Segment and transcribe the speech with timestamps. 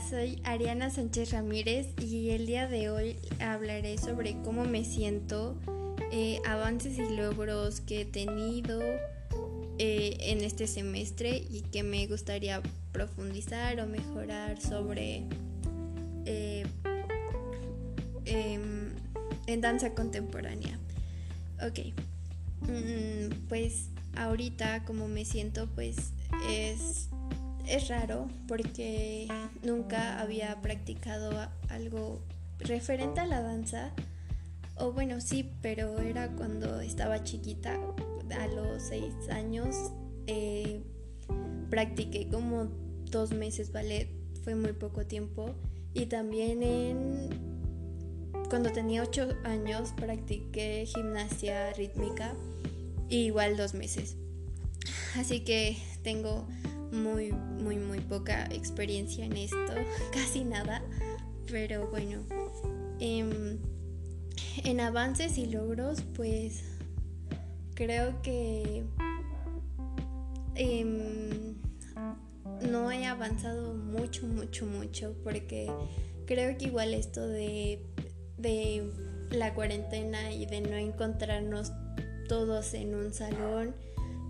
[0.00, 5.56] Soy Ariana Sánchez Ramírez y el día de hoy hablaré sobre cómo me siento,
[6.12, 8.82] eh, avances y logros que he tenido
[9.78, 12.62] eh, en este semestre y que me gustaría
[12.92, 15.24] profundizar o mejorar sobre
[16.26, 16.66] eh,
[18.26, 18.90] em,
[19.46, 20.78] en danza contemporánea.
[21.66, 21.94] Ok,
[22.68, 26.12] mm, pues ahorita como me siento pues
[26.50, 27.08] es
[27.66, 29.28] es raro porque
[29.62, 31.32] nunca había practicado
[31.68, 32.20] algo
[32.60, 33.92] referente a la danza.
[34.76, 37.78] O bueno, sí, pero era cuando estaba chiquita,
[38.38, 39.74] a los seis años,
[40.26, 40.82] eh,
[41.70, 42.64] practiqué como
[43.10, 44.08] dos meses ballet,
[44.44, 45.54] fue muy poco tiempo.
[45.94, 47.28] Y también en,
[48.50, 52.34] cuando tenía ocho años practiqué gimnasia rítmica,
[53.08, 54.16] igual dos meses.
[55.16, 56.46] Así que tengo
[56.92, 59.74] muy, muy, muy poca experiencia en esto,
[60.12, 60.82] casi nada,
[61.50, 62.22] pero bueno,
[63.00, 63.58] em,
[64.64, 66.64] en avances y logros, pues
[67.74, 68.84] creo que
[70.54, 71.54] em,
[72.70, 75.70] no he avanzado mucho, mucho, mucho, porque
[76.26, 77.84] creo que igual esto de,
[78.38, 78.90] de
[79.30, 81.72] la cuarentena y de no encontrarnos
[82.28, 83.74] todos en un salón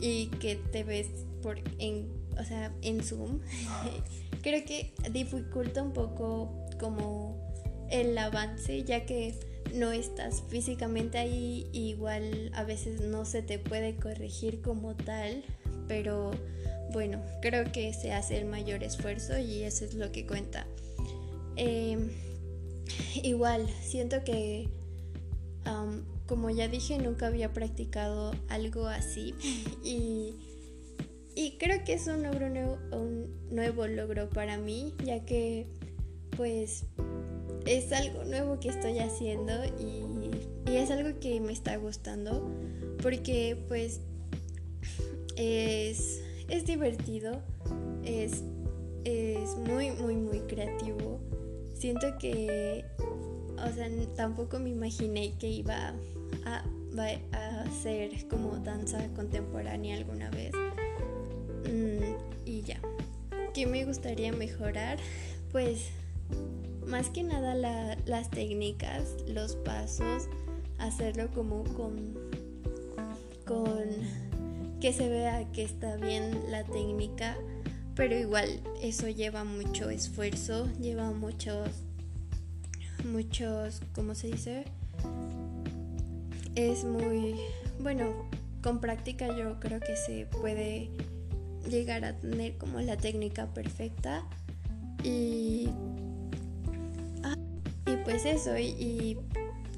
[0.00, 1.08] y que te ves
[1.42, 3.40] por en o sea, en Zoom,
[4.42, 7.36] creo que dificulta un poco como
[7.90, 9.34] el avance, ya que
[9.74, 15.42] no estás físicamente ahí, igual a veces no se te puede corregir como tal,
[15.88, 16.30] pero
[16.92, 20.66] bueno, creo que se hace el mayor esfuerzo y eso es lo que cuenta.
[21.56, 22.10] Em,
[23.22, 24.68] igual, siento que,
[26.26, 29.34] como ya dije, nunca había practicado algo así
[29.84, 30.36] y
[31.34, 35.66] y creo que es un, logro nuevo, un nuevo logro para mí, ya que
[36.36, 36.84] pues
[37.66, 40.04] es algo nuevo que estoy haciendo y,
[40.66, 42.50] es algo que me está gustando
[43.00, 44.00] porque pues
[45.36, 47.40] es, es divertido,
[48.04, 48.42] es,
[49.04, 51.20] es muy, muy, muy creativo.
[51.74, 55.94] Siento que, o sea, tampoco me imaginé que iba
[56.44, 56.64] a,
[57.32, 60.52] a hacer como danza contemporánea alguna vez.
[61.64, 62.80] Mm, y ya.
[63.52, 64.98] ¿Qué me gustaría mejorar?
[65.52, 65.90] Pues
[66.86, 67.54] más que nada
[68.06, 70.28] las técnicas, los pasos,
[70.78, 72.14] hacerlo como con,
[73.46, 73.84] con
[74.80, 77.36] que se vea que está bien la técnica,
[77.94, 81.68] pero igual eso lleva mucho esfuerzo, lleva muchos,
[83.04, 84.64] muchos, ¿cómo se dice?
[86.54, 87.36] Es muy,
[87.80, 88.28] bueno,
[88.62, 90.90] con práctica yo creo que se puede
[91.68, 94.24] llegar a tener como la técnica perfecta
[95.02, 95.68] y,
[97.22, 97.36] ah,
[97.86, 99.18] y pues eso y,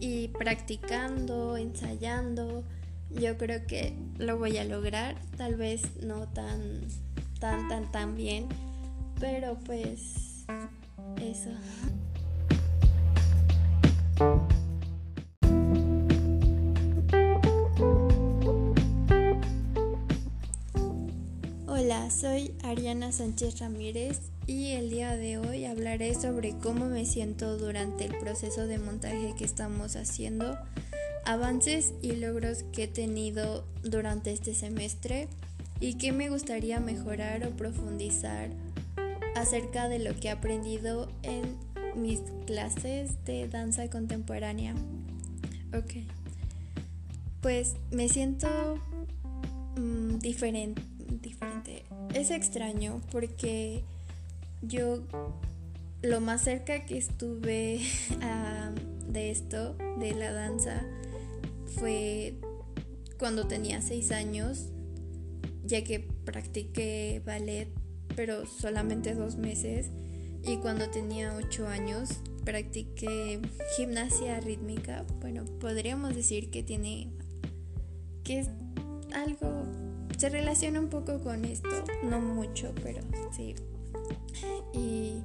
[0.00, 2.64] y practicando, ensayando,
[3.10, 6.80] yo creo que lo voy a lograr, tal vez no tan,
[7.38, 8.46] tan, tan, tan bien,
[9.20, 10.44] pero pues
[11.20, 11.50] eso.
[21.74, 27.56] Hola, soy Ariana Sánchez Ramírez y el día de hoy hablaré sobre cómo me siento
[27.56, 30.58] durante el proceso de montaje que estamos haciendo,
[31.24, 35.28] avances y logros que he tenido durante este semestre
[35.80, 38.50] y qué me gustaría mejorar o profundizar
[39.34, 41.56] acerca de lo que he aprendido en
[41.96, 44.74] mis clases de danza contemporánea.
[45.74, 46.04] Ok,
[47.40, 48.46] pues me siento
[49.78, 50.91] mm, diferente
[52.14, 53.84] Es extraño porque
[54.62, 55.02] yo
[56.02, 57.80] lo más cerca que estuve
[59.08, 60.84] de esto, de la danza,
[61.76, 62.34] fue
[63.18, 64.66] cuando tenía seis años,
[65.64, 67.68] ya que practiqué ballet,
[68.16, 69.90] pero solamente dos meses.
[70.44, 73.40] Y cuando tenía ocho años, practiqué
[73.76, 75.04] gimnasia rítmica.
[75.20, 77.12] Bueno, podríamos decir que tiene.
[78.24, 78.50] que es
[79.14, 79.64] algo
[80.16, 81.68] se relaciona un poco con esto,
[82.02, 83.00] no mucho, pero
[83.36, 83.54] sí.
[84.72, 85.22] Y,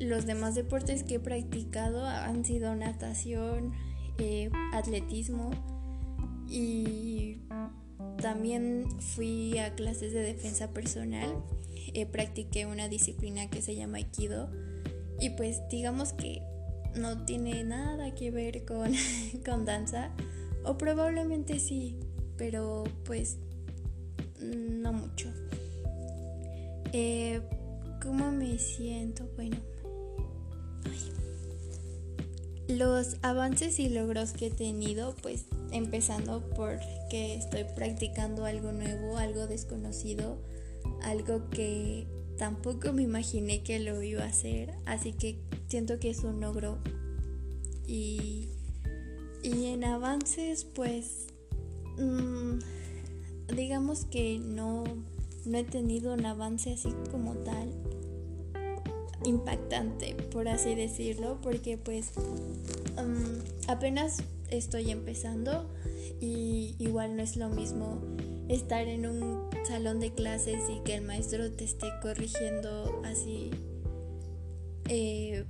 [0.00, 3.72] los demás deportes que he practicado han sido natación,
[4.18, 5.50] eh, atletismo
[6.48, 7.42] y
[8.22, 11.42] también fui a clases de defensa personal.
[11.92, 14.50] Eh, practiqué una disciplina que se llama Aikido
[15.20, 16.42] y pues digamos que
[16.96, 18.92] no tiene nada que ver con,
[19.44, 20.10] con danza
[20.64, 21.98] o probablemente sí,
[22.36, 23.38] pero pues
[24.44, 25.28] no mucho.
[26.92, 27.40] Eh,
[28.02, 29.28] ¿cómo me siento?
[29.36, 29.56] Bueno,
[32.68, 36.78] los avances y logros que he tenido, pues empezando por
[37.10, 40.38] que estoy practicando algo nuevo, algo desconocido,
[41.02, 42.06] algo que
[42.38, 46.78] tampoco me imaginé que lo iba a hacer, así que siento que es un logro.
[47.86, 48.48] Y,
[49.42, 51.26] y en avances, pues,
[51.98, 52.58] mmm,
[53.48, 54.84] digamos que no,
[55.44, 57.72] no he tenido un avance así como tal
[59.24, 62.12] impactante, por así decirlo, porque pues
[62.98, 65.68] um, apenas estoy empezando
[66.20, 68.00] y igual no es lo mismo
[68.48, 73.50] estar en un salón de clases y que el maestro te esté corrigiendo así,
[74.88, 75.44] eh,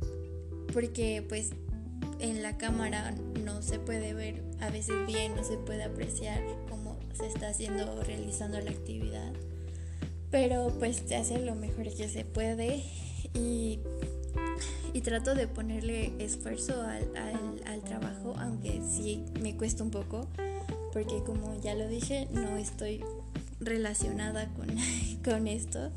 [0.73, 1.50] porque pues
[2.20, 3.14] en la cámara
[3.44, 6.84] no se puede ver a veces bien, no se puede apreciar cómo
[7.15, 9.33] se está haciendo realizando la actividad,
[10.31, 12.83] pero pues se hace lo mejor que se puede
[13.35, 13.81] y,
[15.03, 20.27] trato de ponerle esfuerzo al, trabajo, aunque sí me cuesta un poco,
[20.93, 23.05] porque como ya lo dije, no estoy
[23.61, 24.49] relacionada
[25.25, 25.91] con, esto,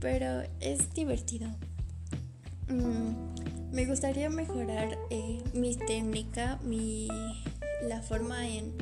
[0.00, 1.48] pero es divertido.
[2.68, 7.08] Mm, me gustaría mejorar eh, mi técnica, mi,
[7.82, 8.72] la forma en,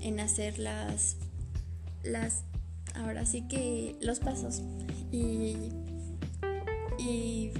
[0.00, 1.16] en hacer las,
[2.04, 2.44] las,
[2.94, 4.62] ahora sí que los pasos.
[5.10, 5.70] Y
[6.98, 7.52] y,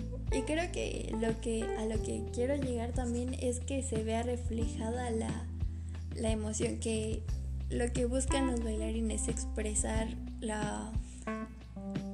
[0.47, 5.11] creo que, lo que a lo que quiero llegar también es que se vea reflejada
[5.11, 5.47] la,
[6.15, 7.23] la emoción, que
[7.71, 10.09] lo que buscan los bailarines es expresar
[10.41, 10.93] la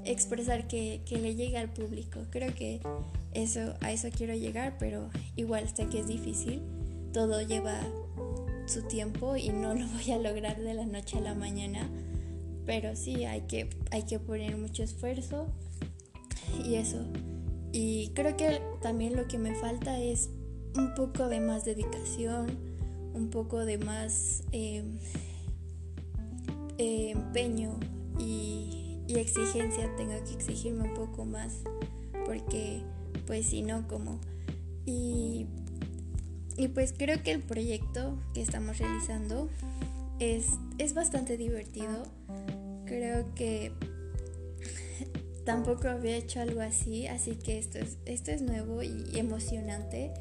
[0.05, 2.21] expresar que, que, le llegue al público.
[2.31, 2.81] Creo que
[3.33, 6.63] eso, a eso quiero llegar, pero igual sé que es difícil.
[7.13, 7.81] Todo lleva
[8.67, 11.89] su tiempo y no lo voy a lograr de la noche a la mañana.
[12.71, 15.49] Pero sí hay que, hay que poner mucho esfuerzo
[16.65, 17.05] y eso.
[17.73, 20.31] Y creo que también lo que me falta es
[20.77, 22.47] un poco de más dedicación,
[23.13, 24.85] un poco de más em,
[26.79, 27.77] empeño
[28.21, 29.93] y, exigencia.
[29.97, 31.63] Tengo que exigirme un poco más
[32.25, 32.83] porque
[33.27, 34.21] pues si no, como...
[34.87, 35.47] Y,
[36.57, 39.49] y pues creo que el proyecto que estamos realizando
[40.21, 42.05] es, es bastante divertido.
[42.91, 43.71] Creo que
[45.45, 50.13] tampoco había hecho algo así, así que esto es, esto es nuevo y emocionante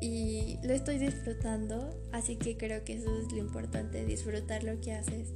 [0.00, 4.94] y lo estoy disfrutando, así que creo que eso es lo importante, disfrutar lo que
[4.94, 5.34] haces.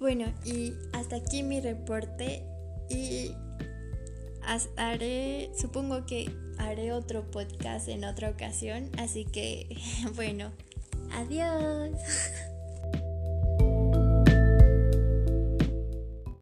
[0.00, 2.42] Bueno, y hasta aquí mi reporte
[2.90, 3.30] y
[4.76, 6.28] haré, supongo que
[6.58, 9.68] haré otro podcast en otra ocasión, así que
[10.16, 10.50] bueno,
[11.12, 11.92] adiós.